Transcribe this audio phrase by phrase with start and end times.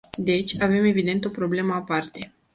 [0.17, 2.33] Deci, avem evident o problemă aparte.